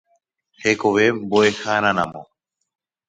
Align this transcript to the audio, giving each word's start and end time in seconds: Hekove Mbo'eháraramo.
Hekove 0.61 1.05
Mbo'eháraramo. 1.19 2.21